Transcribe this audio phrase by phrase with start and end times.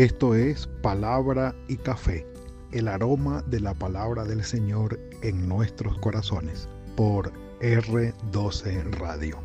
[0.00, 2.26] Esto es Palabra y Café,
[2.72, 7.30] el aroma de la palabra del Señor en nuestros corazones, por
[7.60, 9.36] R12 Radio.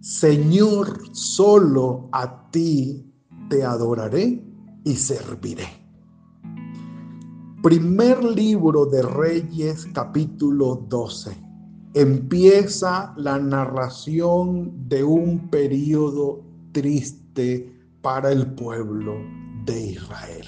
[0.00, 3.04] Señor, solo a ti
[3.50, 4.42] te adoraré
[4.82, 5.81] y serviré.
[7.62, 11.30] Primer libro de Reyes capítulo 12.
[11.94, 19.14] Empieza la narración de un periodo triste para el pueblo
[19.64, 20.44] de Israel.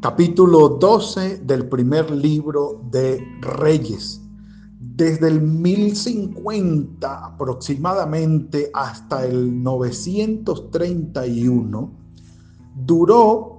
[0.00, 4.22] Capítulo 12 del primer libro de Reyes.
[4.78, 11.90] Desde el 1050 aproximadamente hasta el 931,
[12.76, 13.55] duró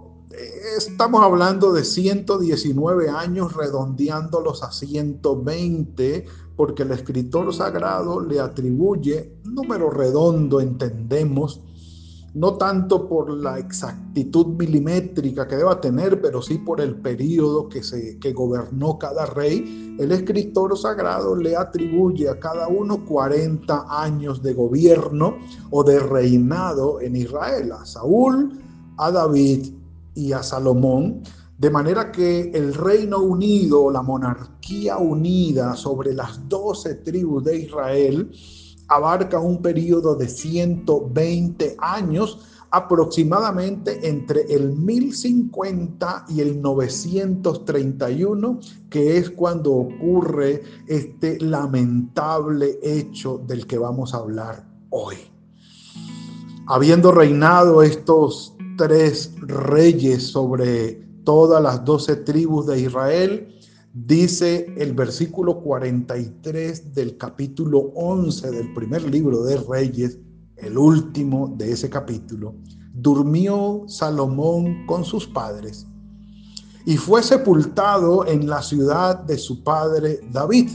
[0.77, 9.89] estamos hablando de 119 años redondeándolos a 120, porque el escritor sagrado le atribuye número
[9.89, 11.61] redondo, entendemos,
[12.33, 17.81] no tanto por la exactitud milimétrica que deba tener, pero sí por el periodo que,
[17.81, 19.95] se, que gobernó cada rey.
[19.99, 25.37] El escritor sagrado le atribuye a cada uno 40 años de gobierno
[25.71, 28.59] o de reinado en Israel, a Saúl,
[28.97, 29.76] a David
[30.17, 31.21] y a Salomón,
[31.59, 38.31] de manera que el reino unido, la monarquía unida sobre las doce tribus de Israel,
[38.87, 42.39] abarca un periodo de 120 años,
[42.71, 53.67] aproximadamente entre el 1050 y el 931, que es cuando ocurre este lamentable hecho del
[53.67, 55.15] que vamos a hablar hoy.
[56.65, 63.53] Habiendo reinado estos tres reyes sobre todas las doce tribus de Israel,
[63.93, 70.19] dice el versículo 43 del capítulo 11 del primer libro de Reyes,
[70.55, 72.55] el último de ese capítulo,
[72.93, 75.85] durmió Salomón con sus padres
[76.87, 80.69] y fue sepultado en la ciudad de su padre David.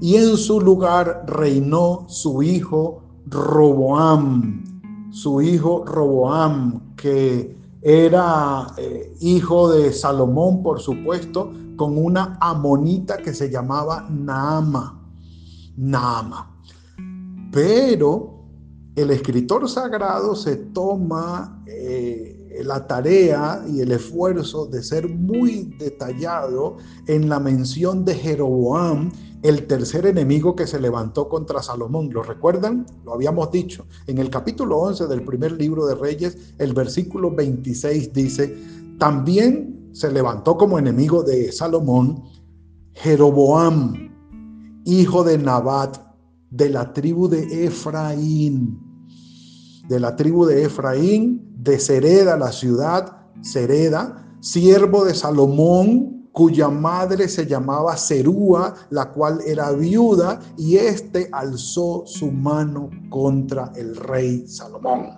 [0.00, 4.75] Y en su lugar reinó su hijo Roboam,
[5.16, 13.32] su hijo Roboam, que era eh, hijo de Salomón, por supuesto, con una amonita que
[13.32, 15.02] se llamaba Naama.
[15.78, 16.60] Naama.
[17.50, 18.44] Pero
[18.94, 26.76] el escritor sagrado se toma eh, la tarea y el esfuerzo de ser muy detallado
[27.06, 29.10] en la mención de Jeroboam
[29.48, 32.10] el tercer enemigo que se levantó contra Salomón.
[32.12, 32.86] ¿Lo recuerdan?
[33.04, 33.86] Lo habíamos dicho.
[34.06, 38.56] En el capítulo 11 del primer libro de Reyes, el versículo 26 dice,
[38.98, 42.24] también se levantó como enemigo de Salomón
[42.94, 44.10] Jeroboam,
[44.84, 45.98] hijo de Nabat,
[46.50, 48.80] de la tribu de Efraín.
[49.88, 57.28] De la tribu de Efraín, de Sereda, la ciudad, Sereda, siervo de Salomón, cuya madre
[57.28, 64.46] se llamaba Serúa, la cual era viuda, y éste alzó su mano contra el rey
[64.46, 65.12] Salomón.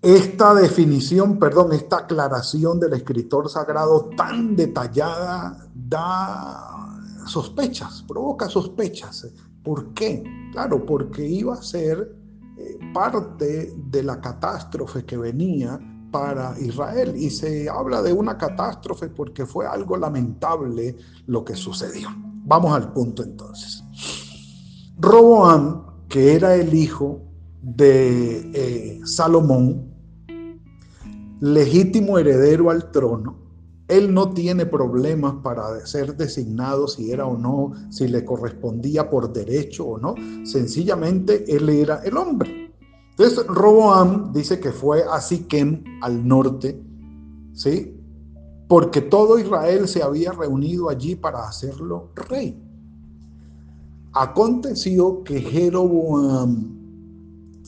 [0.00, 9.28] Esta definición, perdón, esta aclaración del escritor sagrado tan detallada da sospechas, provoca sospechas.
[9.62, 10.24] ¿Por qué?
[10.52, 12.16] Claro, porque iba a ser
[12.56, 15.78] eh, parte de la catástrofe que venía
[16.10, 22.08] para Israel y se habla de una catástrofe porque fue algo lamentable lo que sucedió.
[22.44, 23.82] Vamos al punto entonces.
[24.98, 27.22] Roboam, que era el hijo
[27.62, 29.94] de eh, Salomón,
[31.40, 33.40] legítimo heredero al trono,
[33.90, 39.32] él no tiene problemas para ser designado si era o no, si le correspondía por
[39.32, 40.14] derecho o no.
[40.44, 42.59] Sencillamente él era el hombre.
[43.20, 46.82] Entonces, Roboam dice que fue a Siquem, al norte,
[47.52, 47.94] ¿sí?
[48.66, 52.58] Porque todo Israel se había reunido allí para hacerlo rey.
[54.14, 56.79] Aconteció que Jeroboam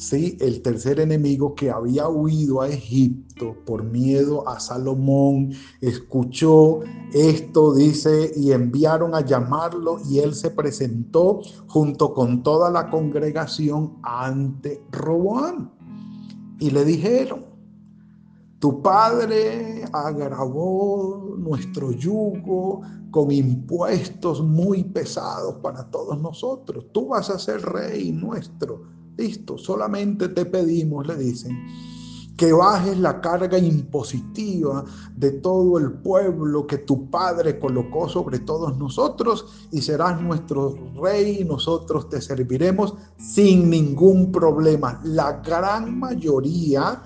[0.03, 0.37] ¿sí?
[0.41, 6.81] el tercer enemigo que había huido a Egipto por miedo a Salomón, escuchó
[7.13, 13.99] esto, dice, y enviaron a llamarlo y él se presentó junto con toda la congregación
[14.03, 15.71] ante Roboam.
[16.59, 17.47] Y le dijeron,
[18.59, 26.87] tu padre agravó nuestro yugo con impuestos muy pesados para todos nosotros.
[26.93, 31.57] Tú vas a ser rey nuestro Listo, solamente te pedimos, le dicen,
[32.37, 38.77] que bajes la carga impositiva de todo el pueblo que tu Padre colocó sobre todos
[38.79, 45.01] nosotros y serás nuestro rey y nosotros te serviremos sin ningún problema.
[45.05, 47.03] La gran mayoría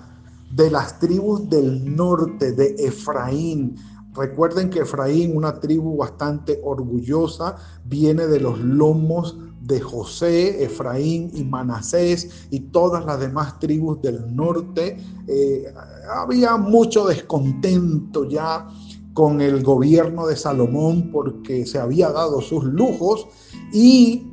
[0.51, 3.75] de las tribus del norte de Efraín,
[4.15, 9.37] recuerden que Efraín, una tribu bastante orgullosa, viene de los lomos
[9.67, 14.97] de José, Efraín y Manasés y todas las demás tribus del norte.
[15.27, 15.65] Eh,
[16.09, 18.67] había mucho descontento ya
[19.13, 23.27] con el gobierno de Salomón porque se había dado sus lujos
[23.73, 24.23] y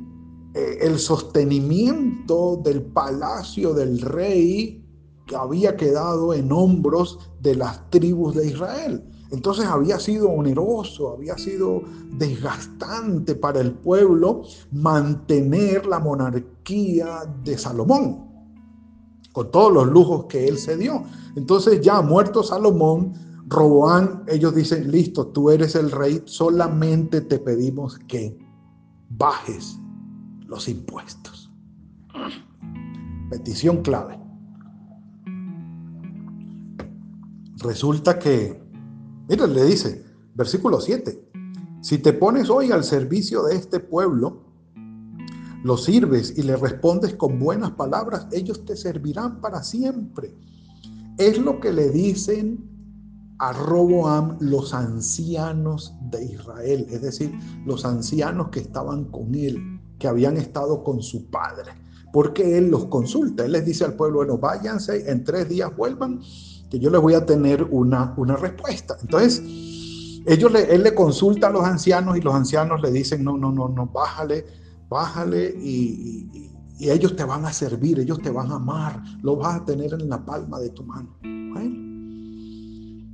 [0.53, 4.81] eh, el sostenimiento del palacio del rey
[5.35, 9.03] había quedado en hombros de las tribus de Israel.
[9.35, 11.83] Entonces había sido oneroso, había sido
[12.13, 18.29] desgastante para el pueblo mantener la monarquía de Salomón,
[19.33, 21.03] con todos los lujos que él se dio.
[21.35, 23.11] Entonces ya muerto Salomón,
[23.47, 28.37] Roboán, ellos dicen, listo, tú eres el rey, solamente te pedimos que
[29.09, 29.77] bajes
[30.47, 31.51] los impuestos.
[33.29, 34.17] Petición clave.
[37.57, 38.64] Resulta que
[39.27, 40.05] Mira, le dice,
[40.35, 41.29] versículo 7,
[41.81, 44.43] si te pones hoy al servicio de este pueblo,
[45.63, 50.35] lo sirves y le respondes con buenas palabras, ellos te servirán para siempre.
[51.17, 52.69] Es lo que le dicen
[53.39, 57.33] a Roboam los ancianos de Israel, es decir,
[57.65, 61.71] los ancianos que estaban con él, que habían estado con su padre,
[62.13, 66.21] porque él los consulta, él les dice al pueblo, bueno, váyanse, en tres días vuelvan
[66.69, 68.97] que yo les voy a tener una, una respuesta.
[69.01, 69.41] Entonces,
[70.25, 73.69] ellos él le consulta a los ancianos y los ancianos le dicen, no, no, no,
[73.69, 74.45] no, bájale,
[74.89, 79.65] bájale y, ellos te van a servir, ellos te van a amar, lo vas a
[79.65, 81.15] tener en la palma de tu mano.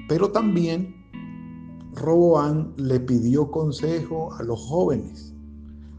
[0.08, 0.96] pero también
[1.94, 5.36] Roboán le pidió consejo a los jóvenes,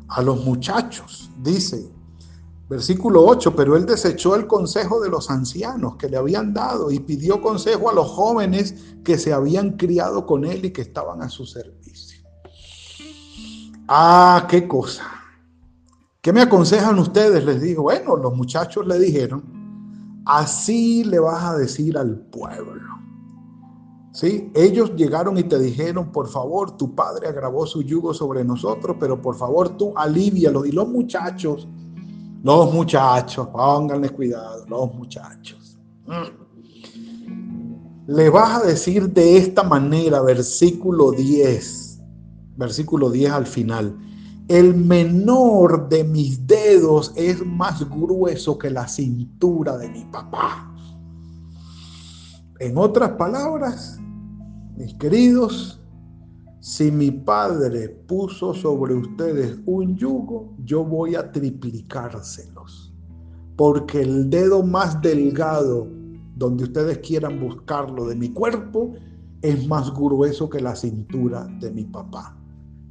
[0.08, 1.88] a los muchachos, dice,
[2.72, 7.00] Versículo 8, pero él desechó el consejo de los ancianos que le habían dado y
[7.00, 11.28] pidió consejo a los jóvenes que se habían criado con él y que estaban a
[11.28, 12.26] su servicio.
[13.86, 15.04] Ah, qué cosa.
[16.22, 17.44] ¿Qué me aconsejan ustedes?
[17.44, 22.88] Les digo, bueno, los muchachos le dijeron, así le vas a decir al pueblo.
[24.12, 24.50] ¿Sí?
[24.54, 29.20] Ellos llegaron y te dijeron, por favor, tu padre agravó su yugo sobre nosotros, pero
[29.20, 30.64] por favor tú alivialo.
[30.64, 31.68] Y los muchachos
[32.42, 35.78] los muchachos, pónganles cuidado, los muchachos.
[38.06, 42.00] Le vas a decir de esta manera, versículo 10,
[42.56, 43.96] versículo 10 al final.
[44.48, 50.68] El menor de mis dedos es más grueso que la cintura de mi papá.
[52.58, 54.00] En otras palabras,
[54.76, 55.81] mis queridos,
[56.62, 62.94] si mi padre puso sobre ustedes un yugo, yo voy a triplicárselos.
[63.56, 65.88] Porque el dedo más delgado,
[66.36, 68.92] donde ustedes quieran buscarlo de mi cuerpo,
[69.42, 72.38] es más grueso que la cintura de mi papá.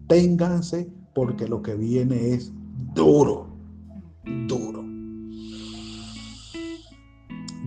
[0.07, 2.51] Ténganse porque lo que viene es
[2.94, 3.47] duro,
[4.50, 4.83] duro.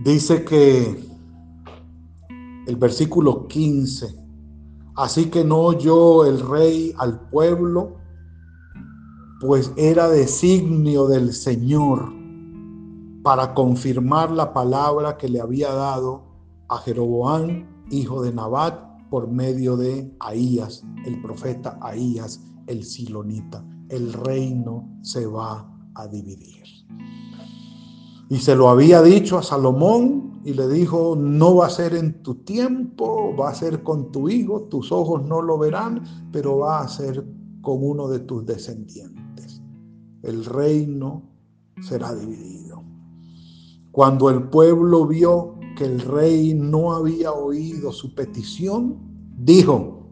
[0.03, 1.03] Dice que
[2.67, 4.24] el versículo 15
[4.95, 7.97] Así que no oyó el rey al pueblo,
[9.41, 12.13] pues era designio del Señor
[13.21, 16.23] para confirmar la palabra que le había dado
[16.69, 23.65] a Jeroboam, hijo de Nabat, por medio de Ahías, el profeta Ahías, el silonita.
[23.89, 26.63] El reino se va a dividir.
[28.29, 32.21] Y se lo había dicho a Salomón y le dijo, no va a ser en
[32.21, 36.81] tu tiempo, va a ser con tu hijo, tus ojos no lo verán, pero va
[36.81, 37.25] a ser
[37.61, 39.59] con uno de tus descendientes.
[40.21, 41.23] El reino
[41.81, 42.83] será dividido.
[43.91, 48.99] Cuando el pueblo vio que el rey no había oído su petición,
[49.35, 50.11] dijo,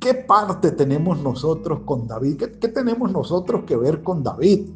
[0.00, 2.38] ¿qué parte tenemos nosotros con David?
[2.38, 4.70] ¿Qué, qué tenemos nosotros que ver con David?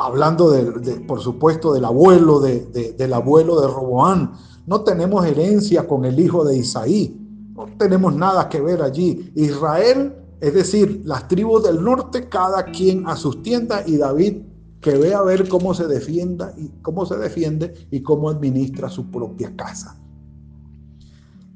[0.00, 4.32] Hablando de, por supuesto del abuelo de, del abuelo de Roboán.
[4.66, 7.16] No tenemos herencia con el hijo de Isaí.
[7.54, 9.30] No tenemos nada que ver allí.
[9.34, 14.38] Israel, es decir, las tribus del norte, cada quien a sus tiendas y David
[14.80, 19.10] que ve a ver cómo se defienda y cómo se defiende y cómo administra su
[19.10, 20.00] propia casa.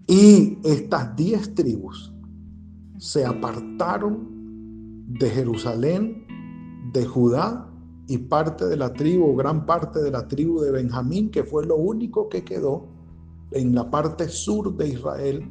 [0.06, 2.12] Y estas diez tribus
[2.98, 4.28] se apartaron
[5.08, 6.26] de Jerusalén,
[6.92, 7.70] de Judá
[8.06, 11.76] y parte de la tribu, gran parte de la tribu de Benjamín, que fue lo
[11.76, 12.88] único que quedó
[13.50, 15.50] en la parte sur de Israel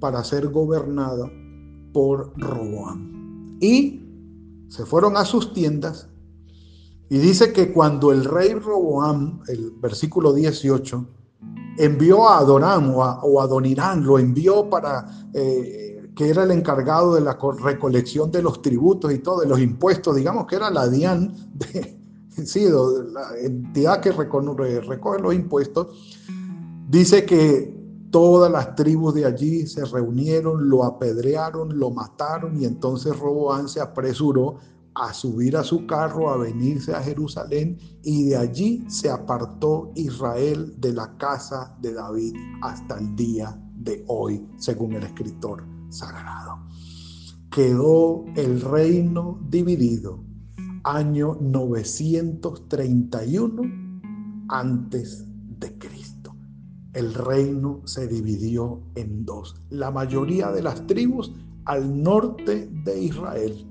[0.00, 1.30] para ser gobernada
[1.92, 3.58] por Roboam.
[3.60, 4.02] Y
[4.68, 6.08] se fueron a sus tiendas
[7.10, 11.06] y dice que cuando el rey Roboam, el versículo 18,
[11.78, 17.20] envió a Adonam o a, Adonirán, lo envió para, eh, que era el encargado de
[17.20, 21.32] la recolección de los tributos y todo, de los impuestos, digamos que era la DIAN,
[21.54, 21.96] de,
[23.12, 26.18] la entidad que recoge los impuestos,
[26.88, 27.72] dice que
[28.10, 33.80] todas las tribus de allí se reunieron, lo apedrearon, lo mataron y entonces Roboán se
[33.80, 34.56] apresuró
[34.96, 40.74] a subir a su carro, a venirse a Jerusalén y de allí se apartó Israel
[40.80, 46.58] de la casa de David hasta el día de hoy, según el escritor sagrado.
[47.50, 50.22] Quedó el reino dividido
[50.84, 53.62] año 931
[54.48, 55.24] antes
[55.58, 56.36] de Cristo.
[56.92, 59.60] El reino se dividió en dos.
[59.70, 61.32] La mayoría de las tribus
[61.64, 63.66] al norte de Israel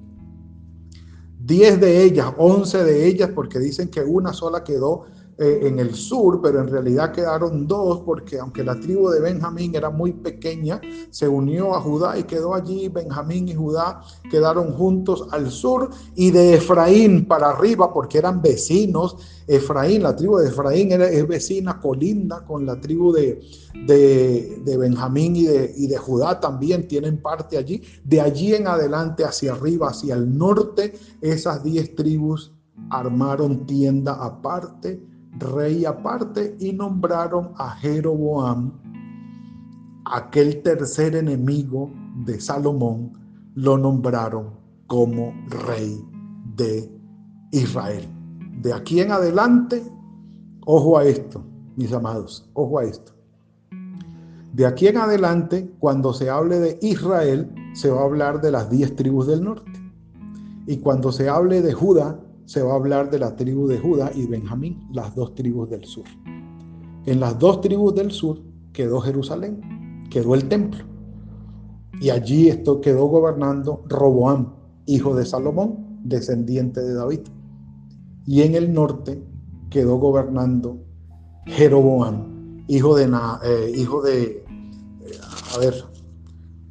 [1.48, 5.06] 10 de ellas, 11 de ellas, porque dicen que una sola quedó
[5.40, 9.76] eh, en el sur, pero en realidad quedaron dos, porque aunque la tribu de Benjamín
[9.76, 12.88] era muy pequeña, se unió a Judá y quedó allí.
[12.88, 14.02] Benjamín y Judá
[14.32, 19.16] quedaron juntos al sur y de Efraín para arriba, porque eran vecinos.
[19.46, 23.40] Efraín, la tribu de Efraín era, es vecina, colinda con la tribu de,
[23.86, 27.84] de, Benjamín y de, y de Judá también tienen parte allí.
[28.04, 32.54] De allí en adelante, hacia arriba, hacia el norte, esas diez tribus
[32.90, 35.00] armaron tienda aparte
[35.40, 38.72] rey aparte y nombraron a Jeroboam,
[40.06, 41.92] aquel tercer enemigo
[42.26, 43.14] de Salomón,
[43.56, 44.52] lo nombraron
[44.88, 45.34] como
[45.68, 46.02] rey
[46.56, 46.90] de
[47.52, 48.08] Israel.
[48.62, 49.84] De aquí en adelante,
[50.66, 51.44] ojo a esto,
[51.76, 53.14] mis amados, ojo a esto.
[54.54, 58.70] De aquí en adelante, cuando se hable de Israel, se va a hablar de las
[58.70, 59.72] diez tribus del norte.
[60.66, 64.10] Y cuando se hable de Judá, se va a hablar de la tribu de Judá
[64.16, 66.06] y Benjamín, las dos tribus del sur.
[67.06, 70.86] En las dos tribus del sur quedó Jerusalén, quedó el templo.
[72.00, 74.54] Y allí esto quedó gobernando Roboam,
[74.86, 77.20] hijo de Salomón, descendiente de David.
[78.26, 79.22] Y en el norte
[79.70, 80.78] quedó gobernando
[81.48, 83.12] Jeroboam, hijo de,
[83.44, 84.46] eh, hijo de eh,
[85.54, 85.84] a ver,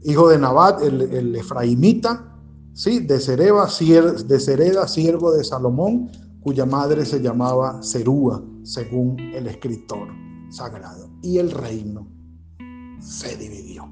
[0.05, 2.36] hijo de Nabat, el, el efraimita,
[2.77, 3.01] ¿sí?
[3.01, 10.09] de, Sereba, de Sereda, siervo de Salomón, cuya madre se llamaba Serúa, según el escritor
[10.51, 11.09] sagrado.
[11.23, 12.07] Y el reino
[13.01, 13.89] se dividió.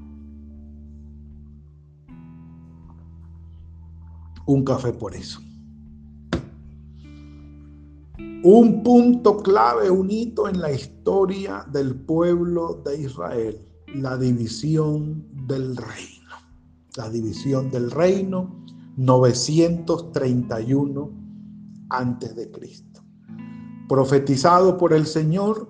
[4.45, 5.41] Un café por eso.
[8.43, 13.59] Un punto clave, un hito en la historia del pueblo de Israel,
[13.95, 16.25] la división del reino.
[16.95, 18.64] La división del reino
[18.97, 21.11] 931
[21.89, 23.01] antes de Cristo.
[23.87, 25.69] Profetizado por el Señor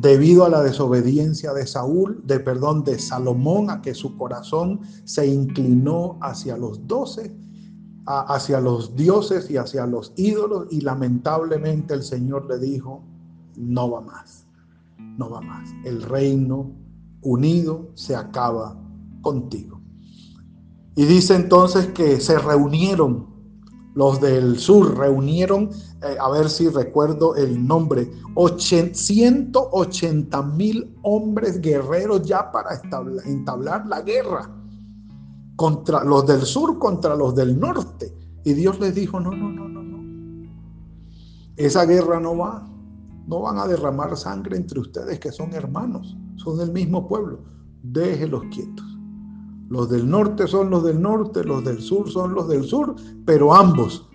[0.00, 5.26] debido a la desobediencia de Saúl, de perdón, de Salomón, a que su corazón se
[5.26, 7.34] inclinó hacia los doce,
[8.06, 13.02] hacia los dioses y hacia los ídolos, y lamentablemente el Señor le dijo,
[13.56, 14.46] no va más,
[14.98, 15.70] no va más.
[15.84, 16.70] El reino
[17.22, 18.78] unido se acaba
[19.22, 19.75] contigo.
[20.96, 23.26] Y dice entonces que se reunieron,
[23.94, 25.70] los del sur reunieron,
[26.02, 32.80] eh, a ver si recuerdo el nombre, 180 mil hombres guerreros ya para
[33.26, 34.50] entablar la guerra
[35.56, 38.14] contra los del sur, contra los del norte.
[38.44, 40.48] Y Dios les dijo, no, no, no, no, no.
[41.56, 42.66] Esa guerra no va.
[43.26, 47.40] No van a derramar sangre entre ustedes que son hermanos, son del mismo pueblo.
[47.82, 48.85] Déjelos quietos.
[49.68, 52.94] Los del norte son los del norte, los del sur son los del sur,
[53.24, 54.08] pero ambos,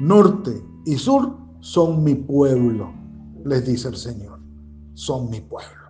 [0.00, 2.92] norte y sur, son mi pueblo,
[3.44, 4.40] les dice el Señor,
[4.94, 5.86] son mi pueblo.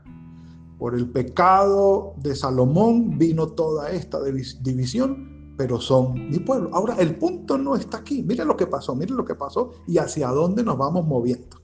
[0.79, 6.69] Por el pecado de Salomón vino toda esta división, pero son mi pueblo.
[6.75, 8.23] Ahora, el punto no está aquí.
[8.23, 11.57] Mire lo que pasó, mire lo que pasó y hacia dónde nos vamos moviendo.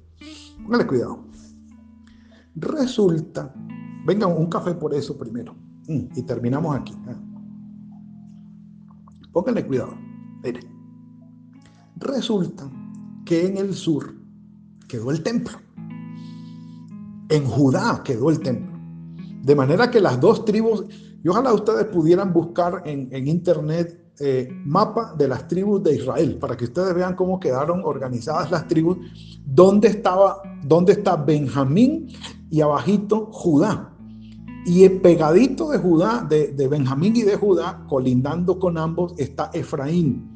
[0.64, 1.24] Póngale cuidado.
[2.54, 3.54] Resulta,
[4.06, 5.54] venga un café por eso primero
[5.88, 6.94] mm, y terminamos aquí.
[9.32, 9.94] Pónganle cuidado.
[10.42, 10.64] Miren.
[11.96, 12.70] Resulta
[13.24, 14.14] que en el sur
[14.88, 15.58] quedó el templo.
[17.28, 18.78] En Judá quedó el templo.
[19.42, 20.84] De manera que las dos tribus,
[21.22, 26.56] y ojalá ustedes pudieran buscar en, internet eh, mapa de las tribus de Israel, para
[26.56, 28.98] que ustedes vean cómo quedaron organizadas las tribus,
[29.44, 32.08] dónde, estaba, dónde está Benjamín
[32.50, 33.91] y abajito Judá.
[34.64, 40.28] Y pegadito de Judá, de, Benjamín y de Judá, colindando con ambos, está Efraín,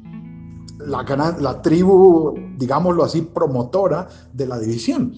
[0.79, 5.13] la, tribu, digámoslo así, promotora de la división.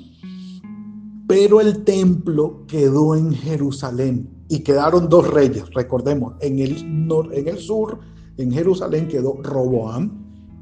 [1.27, 7.99] Pero el templo quedó en Jerusalén y quedaron dos reyes, recordemos, en el, el sur,
[8.37, 10.11] en Jerusalén quedó Roboam,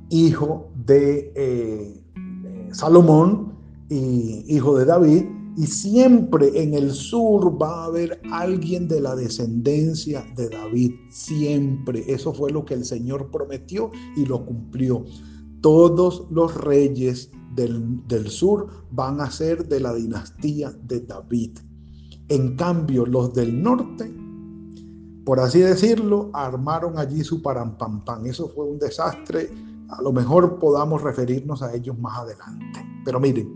[0.09, 2.03] hijo de eh,
[2.71, 3.53] Salomón
[3.89, 5.25] y hijo de David,
[5.57, 10.93] y siempre en el sur va a haber alguien de la descendencia de David.
[11.09, 12.05] Siempre.
[12.07, 15.03] Eso fue lo que el Señor prometió y lo cumplió.
[15.61, 21.57] Todos los reyes del, del sur van a ser de la dinastía de David.
[22.29, 24.13] En cambio, los del norte,
[25.25, 28.27] por así decirlo, armaron allí su parampampán.
[28.27, 29.49] Eso fue un desastre.
[29.89, 32.79] A lo mejor podamos referirnos a ellos más adelante.
[33.03, 33.51] Pero miren,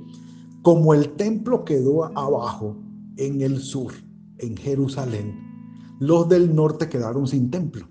[0.62, 2.78] como el templo quedó abajo,
[3.18, 3.94] en el sur,
[4.38, 5.36] en Jerusalén,
[6.00, 7.88] los del norte quedaron sin templo.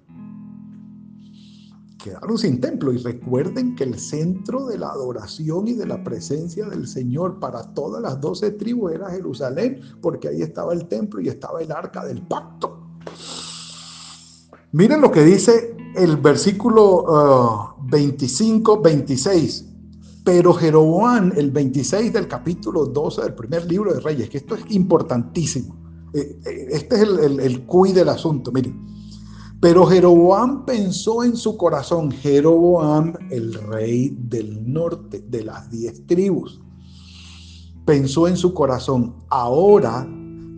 [2.03, 6.67] Quedaron sin templo y recuerden que el centro de la adoración y de la presencia
[6.67, 11.29] del Señor para todas las doce tribus era Jerusalén, porque ahí estaba el templo y
[11.29, 12.81] estaba el arca del pacto.
[14.73, 19.70] Miren lo que dice el versículo 25, uh, 26
[20.25, 24.65] pero Jeroboam, el 26 del capítulo 12 del primer libro de Reyes, que esto es
[24.71, 25.77] importantísimo.
[26.12, 28.87] Eh, eh, este es el, el, cuy del asunto, miren.
[29.61, 36.61] Pero Jeroboam pensó en su corazón, Jeroboam, el rey del norte, de las diez tribus,
[37.85, 40.09] pensó en su corazón, ahora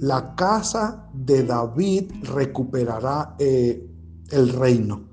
[0.00, 3.88] la casa de David recuperará eh,
[4.30, 5.11] el reino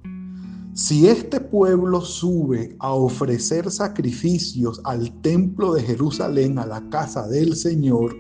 [0.74, 7.56] si este pueblo sube a ofrecer sacrificios al templo de Jerusalén, a la casa del
[7.56, 8.16] Señor,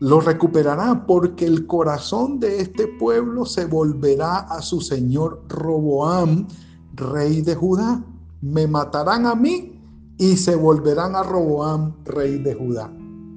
[0.00, 6.48] lo recuperará porque el corazón de este pueblo se volverá a su señor Roboam,
[6.94, 8.04] rey de Judá.
[8.40, 9.80] Me matarán a mí
[10.18, 12.92] y se volverán a Roboam, rey de Judá.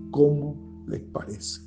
[0.09, 1.61] ¿Cómo les parece?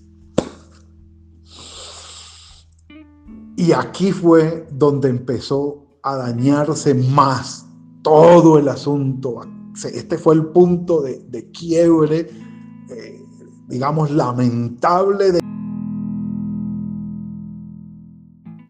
[3.56, 7.66] Y aquí fue donde empezó a dañarse más
[8.02, 9.40] todo el asunto.
[9.84, 12.30] Este fue el punto de, quiebre,
[12.90, 13.24] eh,
[13.68, 15.47] digamos, lamentable de